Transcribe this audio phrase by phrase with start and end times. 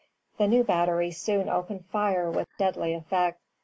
[0.39, 3.39] The new battery soon opened fire with deadly effect.